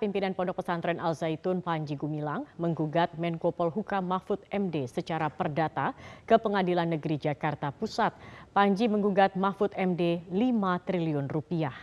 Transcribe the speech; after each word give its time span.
pimpinan 0.00 0.32
Pondok 0.32 0.64
Pesantren 0.64 0.96
Al 0.96 1.12
Zaitun 1.12 1.60
Panji 1.60 1.92
Gumilang 1.92 2.48
menggugat 2.56 3.12
Menko 3.20 3.52
Polhukam 3.52 4.08
Mahfud 4.08 4.40
MD 4.48 4.88
secara 4.88 5.28
perdata 5.28 5.92
ke 6.24 6.40
Pengadilan 6.40 6.88
Negeri 6.88 7.20
Jakarta 7.20 7.68
Pusat. 7.68 8.16
Panji 8.56 8.88
menggugat 8.88 9.36
Mahfud 9.36 9.76
MD 9.76 10.24
5 10.32 10.88
triliun 10.88 11.28
rupiah. 11.28 11.76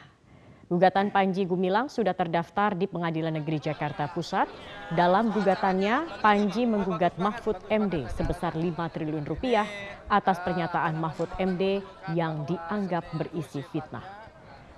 Gugatan 0.67 1.13
Panji 1.13 1.47
Gumilang 1.47 1.87
sudah 1.87 2.11
terdaftar 2.11 2.75
di 2.75 2.89
Pengadilan 2.89 3.37
Negeri 3.37 3.61
Jakarta 3.61 4.09
Pusat. 4.11 4.51
Dalam 4.97 5.31
gugatannya, 5.31 6.19
Panji 6.19 6.65
menggugat 6.67 7.15
Mahfud 7.21 7.55
MD 7.69 8.09
sebesar 8.17 8.57
5 8.57 8.75
triliun 8.91 9.23
rupiah 9.29 9.69
atas 10.09 10.41
pernyataan 10.41 10.97
Mahfud 10.97 11.29
MD 11.37 11.79
yang 12.17 12.43
dianggap 12.49 13.05
berisi 13.15 13.63
fitnah. 13.69 14.16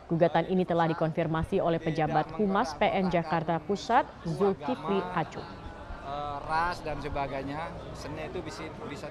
Gugatan 0.09 0.49
ini 0.49 0.66
telah 0.66 0.90
dikonfirmasi 0.90 1.62
oleh 1.62 1.77
pejabat 1.77 2.34
Humas 2.34 2.73
PN 2.81 3.13
Jakarta 3.13 3.62
Pusat 3.62 4.09
Zulkifli 4.26 4.98
Acu. 5.13 5.38
Ras 6.49 6.82
dan 6.82 6.98
sebagainya, 6.98 7.70
seni 7.94 8.26
itu 8.26 8.41
bisa 8.41 8.66
bisa 8.90 9.05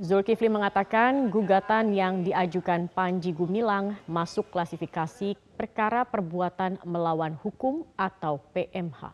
Zulkifli 0.00 0.48
mengatakan 0.48 1.28
gugatan 1.28 1.92
yang 1.92 2.24
diajukan 2.24 2.88
Panji 2.88 3.36
Gumilang 3.36 4.00
masuk 4.08 4.48
klasifikasi 4.48 5.36
perkara 5.58 6.08
perbuatan 6.08 6.80
melawan 6.88 7.36
hukum 7.36 7.84
atau 7.98 8.40
PMH. 8.56 9.12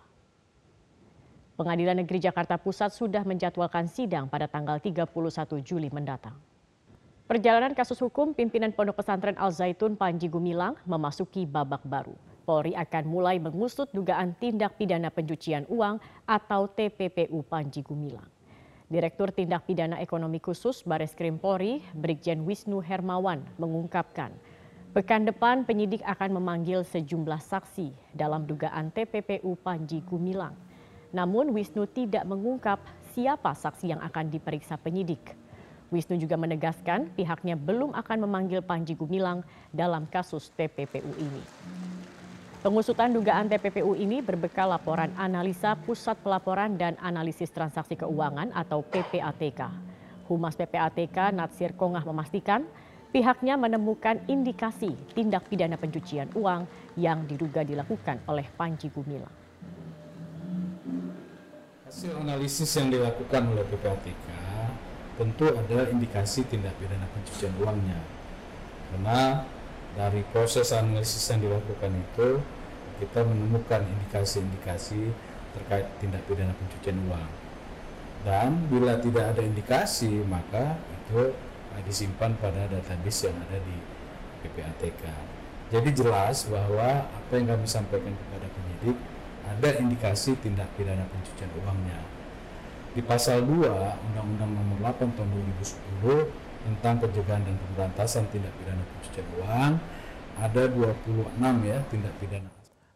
Pengadilan 1.59 2.05
Negeri 2.05 2.23
Jakarta 2.23 2.55
Pusat 2.55 2.95
sudah 2.95 3.27
menjadwalkan 3.27 3.91
sidang 3.91 4.31
pada 4.31 4.47
tanggal 4.47 4.79
31 4.79 5.11
Juli 5.65 5.91
mendatang. 5.91 6.54
Perjalanan 7.25 7.73
kasus 7.73 7.97
hukum 8.05 8.37
pimpinan 8.37 8.69
Pondok 8.77 9.01
Pesantren 9.01 9.33
Al 9.41 9.49
Zaitun 9.49 9.97
Panji 9.97 10.29
Gumilang 10.29 10.77
memasuki 10.85 11.49
babak 11.49 11.81
baru. 11.89 12.13
Polri 12.45 12.77
akan 12.77 13.09
mulai 13.09 13.41
mengusut 13.41 13.89
dugaan 13.97 14.37
tindak 14.37 14.77
pidana 14.77 15.09
pencucian 15.09 15.65
uang 15.73 15.97
atau 16.29 16.69
TPPU 16.69 17.41
Panji 17.49 17.81
Gumilang. 17.81 18.29
Direktur 18.93 19.33
Tindak 19.33 19.65
Pidana 19.65 20.05
Ekonomi 20.05 20.37
Khusus 20.37 20.85
Baris 20.85 21.17
Krim 21.17 21.41
Polri, 21.41 21.81
Brigjen 21.97 22.45
Wisnu 22.45 22.85
Hermawan, 22.85 23.41
mengungkapkan 23.57 24.29
pekan 24.93 25.25
depan 25.25 25.65
penyidik 25.65 26.05
akan 26.05 26.37
memanggil 26.37 26.85
sejumlah 26.85 27.41
saksi 27.41 27.89
dalam 28.13 28.45
dugaan 28.45 28.93
TPPU 28.93 29.57
Panji 29.65 30.05
Gumilang. 30.05 30.53
Namun 31.17 31.57
Wisnu 31.57 31.89
tidak 31.89 32.29
mengungkap 32.29 32.85
siapa 33.17 33.57
saksi 33.57 33.97
yang 33.97 34.05
akan 34.05 34.29
diperiksa 34.29 34.77
penyidik. 34.77 35.41
Wisnu 35.95 36.19
juga 36.19 36.35
menegaskan 36.35 37.15
pihaknya 37.15 37.55
belum 37.55 37.95
akan 37.95 38.27
memanggil 38.27 38.67
Panji 38.67 38.99
Gumilang 38.99 39.47
dalam 39.71 40.11
kasus 40.11 40.51
TPPU 40.59 41.15
ini. 41.23 41.43
Pengusutan 42.67 43.15
dugaan 43.15 43.47
TPPU 43.47 43.95
ini 43.95 44.19
berbekal 44.19 44.75
laporan 44.75 45.15
analisa 45.15 45.79
Pusat 45.79 46.19
Pelaporan 46.27 46.75
dan 46.75 46.99
Analisis 46.99 47.55
Transaksi 47.55 47.95
Keuangan 47.95 48.51
atau 48.57 48.83
PPATK. 48.83 49.71
Humas 50.27 50.59
PPATK 50.59 51.31
Natsir 51.31 51.77
Kongah 51.79 52.03
memastikan 52.03 52.67
pihaknya 53.15 53.55
menemukan 53.55 54.19
indikasi 54.27 54.97
tindak 55.15 55.47
pidana 55.47 55.79
pencucian 55.79 56.27
uang 56.35 56.67
yang 56.99 57.23
diduga 57.29 57.63
dilakukan 57.63 58.19
oleh 58.27 58.49
Panji 58.59 58.91
Gumilang. 58.91 59.31
Hasil 61.87 62.17
analisis 62.19 62.73
yang 62.75 62.91
dilakukan 62.91 63.55
oleh 63.55 63.63
PPATK 63.71 64.44
tentu 65.15 65.51
ada 65.51 65.89
indikasi 65.91 66.47
tindak 66.47 66.75
pidana 66.79 67.07
pencucian 67.15 67.55
uangnya. 67.61 68.01
Karena 68.91 69.43
dari 69.95 70.23
proses 70.35 70.75
analisis 70.75 71.23
yang 71.31 71.43
dilakukan 71.43 71.93
itu 71.95 72.43
kita 73.03 73.21
menemukan 73.27 73.83
indikasi-indikasi 73.83 75.11
terkait 75.55 75.87
tindak 76.03 76.23
pidana 76.27 76.55
pencucian 76.55 76.99
uang. 77.11 77.31
Dan 78.25 78.67
bila 78.73 78.97
tidak 78.99 79.37
ada 79.37 79.43
indikasi 79.45 80.25
maka 80.25 80.79
itu 80.91 81.35
disimpan 81.83 82.33
pada 82.39 82.71
database 82.71 83.27
yang 83.27 83.37
ada 83.51 83.59
di 83.59 83.77
PPATK 84.47 85.05
jadi 85.73 85.91
jelas 85.91 86.47
bahwa 86.47 87.03
apa 87.09 87.33
yang 87.35 87.51
kami 87.51 87.67
sampaikan 87.67 88.15
kepada 88.15 88.47
penyidik 88.47 88.97
ada 89.45 89.69
indikasi 89.81 90.39
tindak 90.39 90.71
pidana 90.79 91.03
pencucian 91.09 91.51
uangnya 91.59 91.99
di 92.95 93.03
pasal 93.03 93.43
2 93.43 93.67
Undang-Undang 93.67 94.51
Nomor 94.55 94.79
8 94.95 95.19
Tahun 95.19 95.29
2010 96.07 96.31
tentang 96.65 96.95
pencegahan 97.03 97.43
dan 97.43 97.55
pemberantasan 97.59 98.23
tindak 98.31 98.55
pidana 98.55 98.83
pencucian 98.87 99.27
uang 99.43 99.73
ada 100.39 100.63
26 100.71 101.69
ya 101.69 101.79
tindak 101.91 102.15
pidana. 102.23 102.51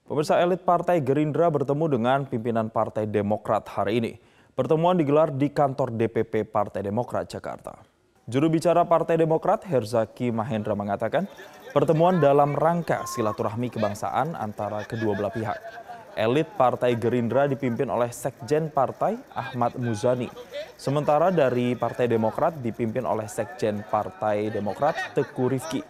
Pemirsa 0.06 0.40
elit 0.40 0.62
Partai 0.64 1.02
Gerindra 1.02 1.50
bertemu 1.50 1.84
dengan 1.90 2.18
pimpinan 2.24 2.70
Partai 2.70 3.04
Demokrat 3.10 3.66
hari 3.68 4.00
ini. 4.00 4.12
Pertemuan 4.54 4.96
digelar 4.96 5.34
di 5.34 5.50
kantor 5.50 5.92
DPP 5.92 6.48
Partai 6.48 6.80
Demokrat 6.86 7.28
Jakarta. 7.28 7.76
Juru 8.24 8.48
bicara 8.48 8.86
Partai 8.86 9.18
Demokrat 9.18 9.66
Herzaki 9.66 10.30
Mahendra 10.30 10.78
mengatakan 10.78 11.26
pertemuan 11.74 12.22
dalam 12.22 12.54
rangka 12.54 13.04
silaturahmi 13.04 13.68
kebangsaan 13.68 14.38
antara 14.38 14.86
kedua 14.86 15.12
belah 15.12 15.32
pihak 15.34 15.87
elit 16.18 16.50
Partai 16.58 16.98
Gerindra 16.98 17.46
dipimpin 17.46 17.86
oleh 17.86 18.10
Sekjen 18.10 18.74
Partai 18.74 19.14
Ahmad 19.30 19.78
Muzani. 19.78 20.26
Sementara 20.74 21.30
dari 21.30 21.78
Partai 21.78 22.10
Demokrat 22.10 22.58
dipimpin 22.58 23.06
oleh 23.06 23.30
Sekjen 23.30 23.86
Partai 23.86 24.50
Demokrat 24.50 24.98
Teku 25.14 25.46
Rifki. 25.46 25.80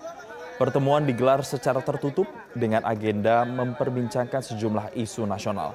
Pertemuan 0.61 1.09
digelar 1.09 1.41
secara 1.41 1.81
tertutup 1.81 2.28
dengan 2.53 2.84
agenda 2.84 3.49
memperbincangkan 3.49 4.44
sejumlah 4.44 4.93
isu 5.00 5.25
nasional. 5.25 5.72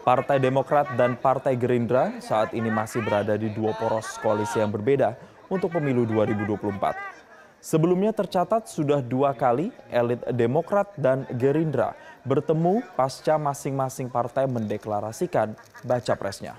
Partai 0.00 0.40
Demokrat 0.40 0.96
dan 0.96 1.20
Partai 1.20 1.60
Gerindra 1.60 2.24
saat 2.24 2.56
ini 2.56 2.72
masih 2.72 3.04
berada 3.04 3.36
di 3.36 3.52
dua 3.52 3.76
poros 3.76 4.16
koalisi 4.24 4.56
yang 4.64 4.72
berbeda 4.72 5.12
untuk 5.52 5.76
pemilu 5.76 6.08
2024. 6.08 7.19
Sebelumnya 7.60 8.16
tercatat 8.16 8.72
sudah 8.72 9.04
dua 9.04 9.36
kali 9.36 9.68
elit 9.92 10.24
Demokrat 10.32 10.96
dan 10.96 11.28
Gerindra 11.36 11.92
bertemu 12.24 12.80
pasca 12.96 13.36
masing-masing 13.36 14.08
partai 14.08 14.48
mendeklarasikan 14.48 15.52
baca 15.84 16.14
presnya. 16.16 16.56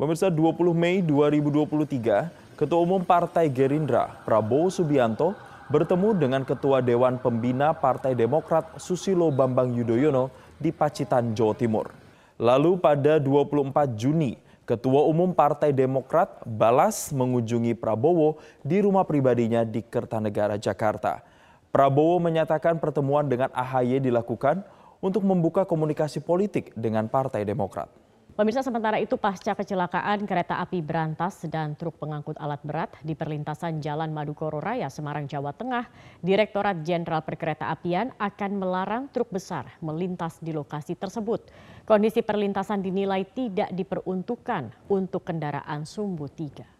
Pemirsa 0.00 0.32
20 0.32 0.72
Mei 0.72 1.04
2023, 1.04 2.32
Ketua 2.56 2.80
Umum 2.80 3.04
Partai 3.04 3.52
Gerindra 3.52 4.24
Prabowo 4.24 4.72
Subianto 4.72 5.36
bertemu 5.68 6.16
dengan 6.16 6.40
Ketua 6.48 6.80
Dewan 6.80 7.20
Pembina 7.20 7.76
Partai 7.76 8.16
Demokrat 8.16 8.80
Susilo 8.80 9.28
Bambang 9.28 9.76
Yudhoyono 9.76 10.32
di 10.56 10.72
Pacitan, 10.72 11.36
Jawa 11.36 11.60
Timur. 11.60 11.92
Lalu 12.40 12.80
pada 12.80 13.20
24 13.20 14.00
Juni 14.00 14.32
Ketua 14.68 15.00
Umum 15.08 15.32
Partai 15.32 15.72
Demokrat 15.72 16.44
balas 16.44 17.08
mengunjungi 17.16 17.72
Prabowo 17.72 18.36
di 18.60 18.84
rumah 18.84 19.08
pribadinya 19.08 19.64
di 19.64 19.80
Kertanegara, 19.80 20.60
Jakarta. 20.60 21.24
Prabowo 21.72 22.20
menyatakan 22.20 22.76
pertemuan 22.76 23.24
dengan 23.24 23.48
AHY 23.56 24.04
dilakukan 24.04 24.60
untuk 25.00 25.24
membuka 25.24 25.64
komunikasi 25.64 26.20
politik 26.20 26.76
dengan 26.76 27.08
Partai 27.08 27.48
Demokrat. 27.48 27.88
Pemirsa 28.38 28.62
sementara 28.62 29.02
itu 29.02 29.18
pasca 29.18 29.50
kecelakaan 29.50 30.22
kereta 30.22 30.62
api 30.62 30.78
berantas 30.78 31.42
dan 31.50 31.74
truk 31.74 31.98
pengangkut 31.98 32.38
alat 32.38 32.62
berat 32.62 32.94
di 33.02 33.18
perlintasan 33.18 33.82
Jalan 33.82 34.14
Madukoro 34.14 34.62
Raya 34.62 34.86
Semarang 34.86 35.26
Jawa 35.26 35.50
Tengah, 35.50 35.90
Direktorat 36.22 36.86
Jenderal 36.86 37.26
Perkereta-apian 37.26 38.14
akan 38.14 38.50
melarang 38.54 39.10
truk 39.10 39.34
besar 39.34 39.66
melintas 39.82 40.38
di 40.38 40.54
lokasi 40.54 40.94
tersebut. 40.94 41.50
Kondisi 41.82 42.22
perlintasan 42.22 42.78
dinilai 42.78 43.26
tidak 43.26 43.74
diperuntukkan 43.74 44.86
untuk 44.86 45.26
kendaraan 45.26 45.82
sumbu 45.82 46.30
tiga. 46.30 46.70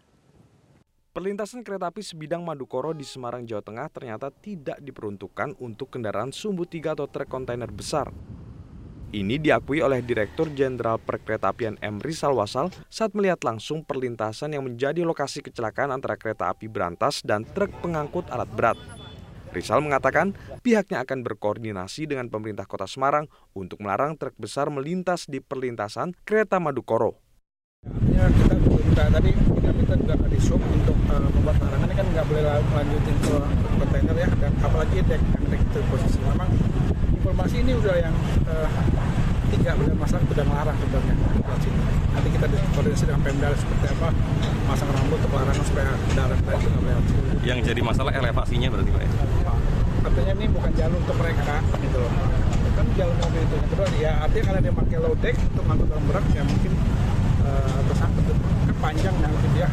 Perlintasan 1.11 1.67
kereta 1.67 1.91
api 1.91 1.99
sebidang 1.99 2.39
Madukoro 2.39 2.95
di 2.95 3.03
Semarang, 3.03 3.43
Jawa 3.43 3.59
Tengah 3.59 3.91
ternyata 3.91 4.31
tidak 4.31 4.79
diperuntukkan 4.79 5.59
untuk 5.59 5.91
kendaraan 5.91 6.31
sumbu 6.31 6.63
tiga 6.63 6.95
atau 6.95 7.11
truk 7.11 7.27
kontainer 7.27 7.67
besar. 7.67 8.15
Ini 9.09 9.41
diakui 9.41 9.81
oleh 9.81 10.05
Direktur 10.05 10.53
Jenderal 10.53 11.01
Perkeretaapian 11.01 11.81
M. 11.81 11.97
Rizal 11.97 12.37
Wasal 12.37 12.69
saat 12.93 13.17
melihat 13.17 13.41
langsung 13.41 13.81
perlintasan 13.81 14.53
yang 14.53 14.61
menjadi 14.61 15.01
lokasi 15.01 15.41
kecelakaan 15.41 15.89
antara 15.89 16.13
kereta 16.13 16.53
api 16.53 16.69
berantas 16.69 17.25
dan 17.25 17.41
truk 17.41 17.73
pengangkut 17.81 18.29
alat 18.29 18.45
berat. 18.53 18.77
Rizal 19.49 19.81
mengatakan 19.81 20.37
pihaknya 20.61 21.01
akan 21.01 21.25
berkoordinasi 21.25 22.05
dengan 22.05 22.29
pemerintah 22.29 22.69
kota 22.69 22.85
Semarang 22.85 23.25
untuk 23.57 23.81
melarang 23.81 24.13
truk 24.13 24.37
besar 24.37 24.69
melintas 24.69 25.25
di 25.25 25.41
perlintasan 25.41 26.13
kereta 26.21 26.61
Madukoro. 26.61 27.17
Ya, 28.13 28.29
kita 28.29 28.61
minta 28.61 29.09
tadi 29.09 29.33
kita 29.33 29.71
minta 29.73 29.93
juga 29.97 30.15
ke 30.21 30.27
disub 30.37 30.61
untuk 30.61 30.97
uh, 31.09 31.25
membuat 31.33 31.57
larangan 31.57 31.89
kan 31.97 32.05
nggak 32.13 32.25
boleh 32.29 32.43
lanjutin 32.45 33.15
ke 33.25 33.35
kontainer 33.73 34.15
ya 34.21 34.29
dan 34.37 34.51
apalagi 34.61 34.97
dek 35.01 35.17
yang 35.17 35.45
dek 35.49 35.61
itu 35.65 35.79
posisi 35.89 36.19
memang 36.21 36.49
informasi 37.29 37.61
ini 37.61 37.77
udah 37.77 37.93
yang 38.01 38.15
uh, 38.49 38.65
tiga 39.53 39.77
benar 39.77 39.93
masalah 40.01 40.25
sudah 40.25 40.45
melarang 40.49 40.77
sebenarnya 40.81 41.15
nanti 42.09 42.29
kita 42.33 42.45
koordinasi 42.73 43.03
dengan 43.05 43.21
Pemda 43.21 43.47
seperti 43.53 43.85
apa 43.85 44.09
masang 44.65 44.89
rambut 44.89 45.21
untuk 45.21 45.31
larangan 45.37 45.61
supaya 45.61 45.93
kendaraan 46.09 46.41
itu 46.41 46.67
nggak 46.73 46.97
yang 47.45 47.59
jadi 47.61 47.81
masalah 47.85 48.11
elevasinya 48.17 48.67
berarti 48.73 48.89
pak 48.89 49.01
ya? 49.05 49.11
artinya 50.09 50.33
ini 50.41 50.45
bukan 50.49 50.71
jalur 50.73 50.97
untuk 50.97 51.17
mereka 51.21 51.55
gitu 51.77 51.97
loh 52.01 52.13
kan 52.73 52.85
jauh 52.97 53.11
mobil 53.11 53.41
itu. 53.45 53.55
Yang 53.59 53.67
kedua 53.69 53.87
ya 54.01 54.11
artinya 54.25 54.43
karena 54.49 54.59
dia 54.65 54.73
pakai 54.73 54.97
low 55.03 55.13
deck 55.21 55.35
untuk 55.37 55.63
ngangkut 55.69 55.87
barang 55.91 56.05
berat 56.09 56.25
ya 56.33 56.43
mungkin 56.47 56.71
uh, 57.45 57.79
tersangkut 57.91 58.25
kan 58.25 58.75
panjang 58.81 59.15
nanti 59.21 59.47
dia. 59.53 59.67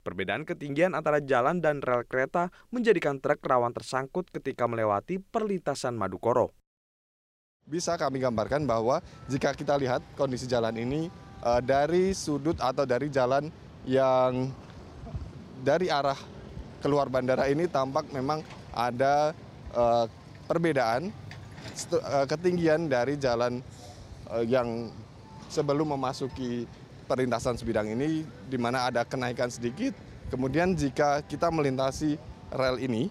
Perbedaan 0.00 0.48
ketinggian 0.48 0.96
antara 0.96 1.20
jalan 1.20 1.60
dan 1.60 1.84
rel 1.84 2.08
kereta 2.08 2.48
menjadikan 2.72 3.20
truk 3.20 3.44
rawan 3.44 3.76
tersangkut 3.76 4.32
ketika 4.32 4.64
melewati 4.64 5.20
perlintasan 5.20 5.92
Madukoro. 5.92 6.56
Bisa 7.68 8.00
kami 8.00 8.16
gambarkan 8.24 8.64
bahwa 8.64 9.04
jika 9.28 9.52
kita 9.52 9.76
lihat 9.76 10.00
kondisi 10.16 10.48
jalan 10.48 10.72
ini 10.80 11.12
uh, 11.44 11.60
dari 11.60 12.16
sudut 12.16 12.56
atau 12.56 12.88
dari 12.88 13.12
jalan 13.12 13.52
yang 13.84 14.48
dari 15.60 15.92
arah 15.92 16.16
keluar 16.80 17.12
bandara 17.12 17.52
ini 17.52 17.68
tampak 17.68 18.08
memang 18.08 18.40
ada 18.72 19.36
uh, 19.76 20.08
perbedaan 20.48 21.12
uh, 21.92 22.24
ketinggian 22.24 22.88
dari 22.88 23.20
jalan 23.20 23.60
yang 24.46 24.86
sebelum 25.50 25.98
memasuki 25.98 26.62
perlintasan 27.10 27.58
sebidang 27.58 27.90
ini 27.90 28.22
di 28.46 28.54
mana 28.54 28.86
ada 28.86 29.02
kenaikan 29.02 29.50
sedikit. 29.50 29.90
Kemudian 30.30 30.78
jika 30.78 31.26
kita 31.26 31.50
melintasi 31.50 32.14
rel 32.54 32.78
ini, 32.78 33.10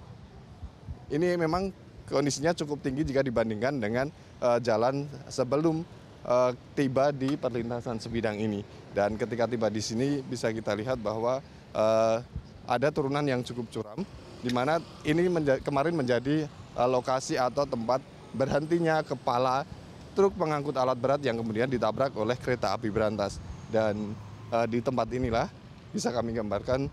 ini 1.11 1.27
memang 1.35 1.75
kondisinya 2.07 2.55
cukup 2.55 2.79
tinggi 2.79 3.03
jika 3.03 3.19
dibandingkan 3.19 3.75
dengan 3.75 4.07
uh, 4.39 4.55
jalan 4.63 5.03
sebelum 5.27 5.83
uh, 6.23 6.55
tiba 6.79 7.11
di 7.11 7.35
perlintasan 7.35 7.99
sebidang 7.99 8.39
ini. 8.39 8.63
Dan 8.95 9.19
ketika 9.19 9.51
tiba 9.51 9.67
di 9.67 9.83
sini 9.83 10.23
bisa 10.23 10.47
kita 10.55 10.71
lihat 10.79 10.95
bahwa 11.03 11.43
uh, 11.75 12.23
ada 12.63 12.87
turunan 12.87 13.27
yang 13.27 13.43
cukup 13.43 13.67
curam, 13.67 13.99
di 14.39 14.51
mana 14.55 14.79
ini 15.03 15.27
menja 15.27 15.59
kemarin 15.59 15.91
menjadi 15.91 16.47
uh, 16.79 16.87
lokasi 16.87 17.35
atau 17.35 17.67
tempat 17.67 17.99
berhentinya 18.31 19.03
kepala 19.03 19.67
truk 20.15 20.35
pengangkut 20.39 20.75
alat 20.79 20.97
berat 20.97 21.21
yang 21.23 21.35
kemudian 21.35 21.67
ditabrak 21.67 22.15
oleh 22.15 22.39
kereta 22.39 22.71
api 22.71 22.87
berantas. 22.87 23.43
Dan 23.69 24.17
uh, 24.49 24.65
di 24.65 24.81
tempat 24.81 25.07
inilah 25.13 25.47
bisa 25.93 26.09
kami 26.09 26.33
gambarkan 26.33 26.89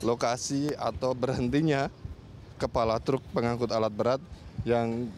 lokasi 0.00 0.72
atau 0.76 1.12
berhentinya 1.12 1.88
kepala 2.60 3.00
truk 3.00 3.22
pengangkut 3.32 3.70
alat 3.72 3.92
berat 3.92 4.20
yang 4.64 5.08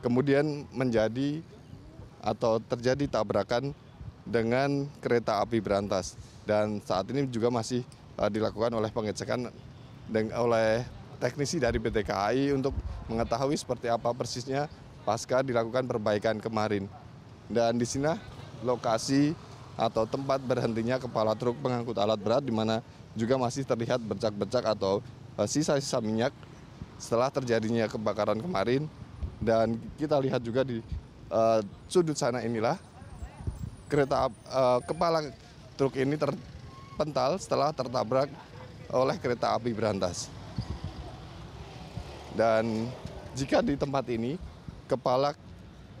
kemudian 0.00 0.64
menjadi 0.72 1.44
atau 2.20 2.60
terjadi 2.60 3.20
tabrakan 3.20 3.72
dengan 4.24 4.88
kereta 5.00 5.40
api 5.40 5.60
berantas. 5.60 6.16
Dan 6.44 6.80
saat 6.84 7.08
ini 7.12 7.28
juga 7.28 7.52
masih 7.52 7.84
uh, 8.16 8.28
dilakukan 8.28 8.72
oleh 8.72 8.88
pengecekan 8.92 9.48
oleh 10.34 10.82
teknisi 11.20 11.60
dari 11.60 11.76
PT 11.76 12.02
KAI 12.02 12.56
untuk 12.56 12.74
mengetahui 13.06 13.54
seperti 13.54 13.92
apa 13.92 14.10
persisnya 14.16 14.66
pasca 15.04 15.44
dilakukan 15.44 15.84
perbaikan 15.86 16.40
kemarin. 16.40 16.88
Dan 17.50 17.76
di 17.76 17.86
sini 17.86 18.10
lokasi 18.64 19.32
atau 19.78 20.04
tempat 20.04 20.42
berhentinya 20.44 21.00
kepala 21.00 21.32
truk 21.32 21.56
pengangkut 21.60 21.96
alat 21.96 22.20
berat 22.20 22.42
di 22.44 22.52
mana 22.52 22.84
juga 23.16 23.40
masih 23.40 23.64
terlihat 23.64 23.98
bercak-bercak 24.02 24.64
atau 24.66 25.00
eh, 25.40 25.48
sisa-sisa 25.48 25.98
minyak 25.98 26.34
setelah 27.00 27.32
terjadinya 27.32 27.88
kebakaran 27.88 28.36
kemarin 28.36 28.84
dan 29.40 29.80
kita 29.96 30.20
lihat 30.20 30.44
juga 30.44 30.60
di 30.60 30.84
uh, 31.32 31.64
sudut 31.88 32.12
sana 32.12 32.44
inilah 32.44 32.76
kereta 33.88 34.28
uh, 34.28 34.78
kepala 34.84 35.32
truk 35.80 35.96
ini 35.96 36.20
terpental 36.20 37.40
setelah 37.40 37.72
tertabrak 37.72 38.28
oleh 38.92 39.16
kereta 39.16 39.56
api 39.56 39.72
berantas. 39.72 40.28
Dan 42.36 42.86
jika 43.32 43.64
di 43.64 43.74
tempat 43.80 44.04
ini 44.12 44.36
kepala 44.86 45.34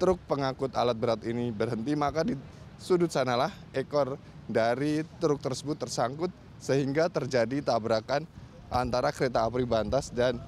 truk 0.00 0.16
pengangkut 0.24 0.72
alat 0.72 0.96
berat 0.96 1.20
ini 1.28 1.52
berhenti, 1.52 1.92
maka 1.92 2.24
di 2.24 2.32
sudut 2.80 3.12
sanalah 3.12 3.52
ekor 3.76 4.16
dari 4.48 5.04
truk 5.20 5.36
tersebut 5.44 5.76
tersangkut 5.76 6.32
sehingga 6.56 7.12
terjadi 7.12 7.60
tabrakan 7.60 8.24
antara 8.72 9.12
kereta 9.12 9.44
api 9.44 9.68
Bantas 9.68 10.08
dan 10.08 10.40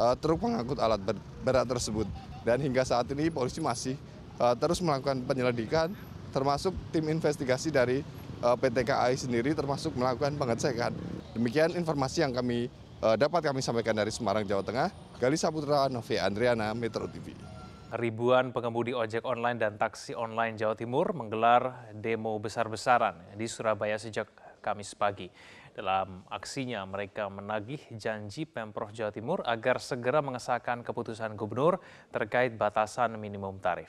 uh, 0.00 0.16
truk 0.16 0.40
pengangkut 0.40 0.80
alat 0.80 1.04
berat 1.44 1.68
tersebut. 1.68 2.08
Dan 2.48 2.64
hingga 2.64 2.80
saat 2.88 3.04
ini 3.12 3.28
polisi 3.28 3.60
masih 3.60 4.00
uh, 4.40 4.56
terus 4.56 4.80
melakukan 4.80 5.20
penyelidikan 5.28 5.92
termasuk 6.32 6.72
tim 6.88 7.04
investigasi 7.12 7.68
dari 7.68 8.00
uh, 8.40 8.56
PT 8.56 8.88
KAI 8.88 9.20
sendiri 9.20 9.52
termasuk 9.52 9.92
melakukan 9.92 10.32
pengecekan. 10.40 10.96
Demikian 11.36 11.76
informasi 11.76 12.24
yang 12.24 12.32
kami 12.32 12.72
uh, 13.04 13.16
dapat 13.20 13.44
kami 13.52 13.60
sampaikan 13.60 13.96
dari 13.96 14.12
Semarang, 14.14 14.48
Jawa 14.48 14.64
Tengah. 14.64 14.88
Gali 15.18 15.34
Saputra, 15.34 15.90
Novi 15.90 16.14
Andriana, 16.14 16.70
Metro 16.78 17.10
TV. 17.10 17.47
Ribuan 17.88 18.52
pengemudi 18.52 18.92
ojek 18.92 19.24
online 19.24 19.56
dan 19.56 19.80
taksi 19.80 20.12
online 20.12 20.60
Jawa 20.60 20.76
Timur 20.76 21.08
menggelar 21.16 21.88
demo 21.96 22.36
besar-besaran 22.36 23.32
di 23.32 23.48
Surabaya 23.48 23.96
sejak 23.96 24.28
Kamis 24.60 24.92
pagi. 24.92 25.32
Dalam 25.72 26.20
aksinya, 26.28 26.84
mereka 26.84 27.32
menagih 27.32 27.80
janji 27.96 28.44
Pemprov 28.44 28.92
Jawa 28.92 29.08
Timur 29.08 29.40
agar 29.40 29.80
segera 29.80 30.20
mengesahkan 30.20 30.84
keputusan 30.84 31.32
gubernur 31.32 31.80
terkait 32.12 32.52
batasan 32.60 33.16
minimum 33.16 33.56
tarif. 33.56 33.88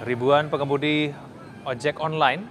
Ribuan 0.00 0.48
pengemudi 0.48 1.12
ojek 1.68 2.00
online 2.00 2.48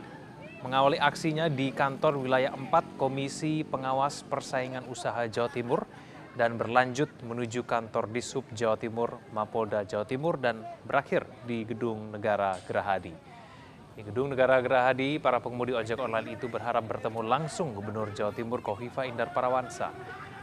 mengawali 0.62 1.02
aksinya 1.02 1.50
di 1.50 1.74
kantor 1.74 2.22
wilayah 2.22 2.54
4 2.54 3.02
Komisi 3.02 3.66
Pengawas 3.66 4.22
Persaingan 4.30 4.86
Usaha 4.86 5.26
Jawa 5.26 5.50
Timur 5.50 5.90
dan 6.40 6.56
berlanjut 6.56 7.12
menuju 7.20 7.68
kantor 7.68 8.08
Disub 8.16 8.48
Jawa 8.56 8.80
Timur, 8.80 9.20
Mapolda 9.36 9.84
Jawa 9.84 10.08
Timur 10.08 10.40
dan 10.40 10.64
berakhir 10.88 11.28
di 11.44 11.68
Gedung 11.68 12.16
Negara 12.16 12.56
Gerahadi. 12.64 13.12
Di 13.92 14.08
Gedung 14.08 14.32
Negara 14.32 14.64
Gerahadi, 14.64 15.20
para 15.20 15.44
pengemudi 15.44 15.76
ojek 15.76 16.00
online 16.00 16.40
itu 16.40 16.48
berharap 16.48 16.88
bertemu 16.88 17.28
langsung 17.28 17.76
Gubernur 17.76 18.16
Jawa 18.16 18.32
Timur 18.32 18.64
Kofifa 18.64 19.04
Indar 19.04 19.36
Parawansa. 19.36 19.92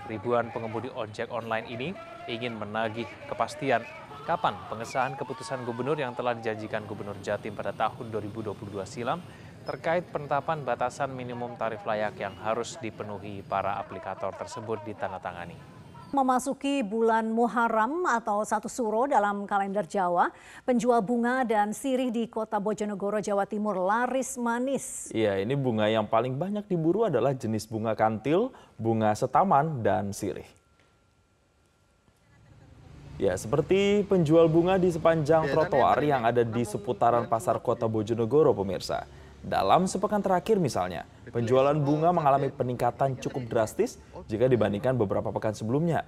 Ribuan 0.04 0.52
pengemudi 0.52 0.92
ojek 0.92 1.32
online 1.32 1.64
ini 1.72 1.88
ingin 2.28 2.60
menagih 2.60 3.08
kepastian 3.32 3.80
kapan 4.28 4.52
pengesahan 4.68 5.16
keputusan 5.16 5.64
gubernur 5.64 5.96
yang 5.96 6.12
telah 6.12 6.36
dijanjikan 6.36 6.84
Gubernur 6.84 7.16
Jatim 7.22 7.54
pada 7.54 7.70
tahun 7.70 8.10
2022 8.10 8.58
silam 8.84 9.22
terkait 9.62 10.02
penetapan 10.10 10.66
batasan 10.66 11.14
minimum 11.14 11.54
tarif 11.54 11.82
layak 11.86 12.18
yang 12.18 12.34
harus 12.42 12.74
dipenuhi 12.82 13.46
para 13.46 13.78
aplikator 13.78 14.34
tersebut 14.34 14.82
ditandatangani. 14.82 15.75
Memasuki 16.14 16.86
bulan 16.86 17.34
Muharram 17.34 18.06
atau 18.06 18.46
satu 18.46 18.70
suro 18.70 19.10
dalam 19.10 19.42
kalender 19.42 19.82
Jawa, 19.90 20.30
penjual 20.62 21.02
bunga 21.02 21.42
dan 21.42 21.74
sirih 21.74 22.14
di 22.14 22.30
kota 22.30 22.62
Bojonegoro, 22.62 23.18
Jawa 23.18 23.42
Timur 23.42 23.74
laris 23.74 24.38
manis. 24.38 25.10
Iya, 25.10 25.42
ini 25.42 25.58
bunga 25.58 25.90
yang 25.90 26.06
paling 26.06 26.38
banyak 26.38 26.70
diburu 26.70 27.10
adalah 27.10 27.34
jenis 27.34 27.66
bunga 27.66 27.98
kantil, 27.98 28.54
bunga 28.78 29.18
setaman, 29.18 29.82
dan 29.82 30.14
sirih. 30.14 30.46
Ya, 33.18 33.34
seperti 33.34 34.06
penjual 34.06 34.46
bunga 34.46 34.78
di 34.78 34.94
sepanjang 34.94 35.50
trotoar 35.50 35.98
yang 36.06 36.22
ada 36.22 36.46
di 36.46 36.62
seputaran 36.62 37.26
pasar 37.26 37.58
kota 37.58 37.90
Bojonegoro, 37.90 38.54
pemirsa. 38.54 39.25
Dalam 39.46 39.86
sepekan 39.86 40.18
terakhir 40.18 40.58
misalnya, 40.58 41.06
penjualan 41.30 41.78
bunga 41.78 42.10
mengalami 42.10 42.50
peningkatan 42.50 43.14
cukup 43.22 43.46
drastis 43.46 43.94
jika 44.26 44.50
dibandingkan 44.50 44.98
beberapa 44.98 45.30
pekan 45.30 45.54
sebelumnya. 45.54 46.02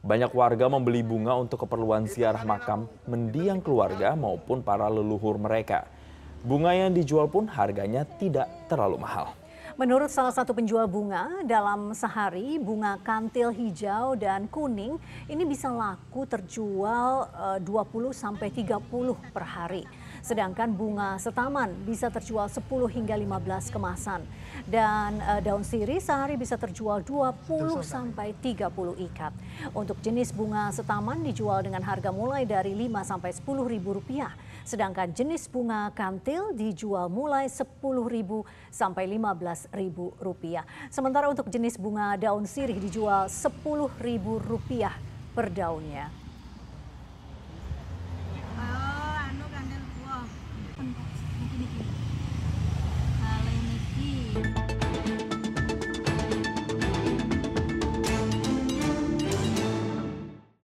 Banyak 0.00 0.32
warga 0.32 0.72
membeli 0.72 1.04
bunga 1.04 1.36
untuk 1.36 1.68
keperluan 1.68 2.08
ziarah 2.08 2.48
makam, 2.48 2.88
mendiang 3.04 3.60
keluarga 3.60 4.16
maupun 4.16 4.64
para 4.64 4.88
leluhur 4.88 5.36
mereka. 5.36 5.84
Bunga 6.40 6.72
yang 6.72 6.96
dijual 6.96 7.28
pun 7.28 7.44
harganya 7.44 8.08
tidak 8.16 8.48
terlalu 8.72 8.96
mahal. 9.04 9.36
Menurut 9.76 10.08
salah 10.08 10.32
satu 10.32 10.56
penjual 10.56 10.88
bunga, 10.88 11.44
dalam 11.44 11.92
sehari 11.92 12.56
bunga 12.56 12.96
kantil 13.04 13.52
hijau 13.52 14.16
dan 14.16 14.48
kuning 14.48 14.96
ini 15.28 15.44
bisa 15.44 15.68
laku 15.68 16.24
terjual 16.24 17.28
20 17.60 17.68
eh, 17.68 18.14
sampai 18.16 18.48
30 18.48 18.80
per 19.28 19.44
hari. 19.44 19.84
Sedangkan 20.28 20.68
bunga 20.76 21.16
setaman 21.16 21.72
bisa 21.88 22.12
terjual 22.12 22.52
10 22.52 22.60
hingga 22.68 23.16
15 23.16 23.72
kemasan. 23.72 24.20
Dan 24.68 25.24
uh, 25.24 25.40
daun 25.40 25.64
siri 25.64 26.04
sehari 26.04 26.36
bisa 26.36 26.60
terjual 26.60 27.00
20 27.00 27.80
sampai 27.80 28.36
30 28.36 28.68
ikat. 29.08 29.32
Untuk 29.72 29.96
jenis 30.04 30.36
bunga 30.36 30.68
setaman 30.68 31.24
dijual 31.24 31.64
dengan 31.64 31.80
harga 31.80 32.12
mulai 32.12 32.44
dari 32.44 32.76
5 32.76 33.08
sampai 33.08 33.30
10 33.32 33.72
ribu 33.72 33.96
rupiah. 33.96 34.36
Sedangkan 34.68 35.16
jenis 35.16 35.48
bunga 35.48 35.88
kantil 35.96 36.52
dijual 36.52 37.08
mulai 37.08 37.48
10 37.48 37.64
ribu 38.12 38.44
sampai 38.68 39.08
15 39.08 39.72
ribu 39.72 40.12
rupiah. 40.20 40.68
Sementara 40.92 41.32
untuk 41.32 41.48
jenis 41.48 41.80
bunga 41.80 42.20
daun 42.20 42.44
sirih 42.44 42.76
dijual 42.76 43.32
10 43.32 43.64
ribu 44.04 44.36
rupiah 44.44 44.92
per 45.32 45.48
daunnya. 45.48 46.27